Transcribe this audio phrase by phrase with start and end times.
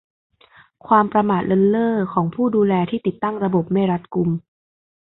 [0.87, 4.29] ความประมาทเลินเล่อของผู้ดูแลที่ติดตั้งระบบไม่รัดกุม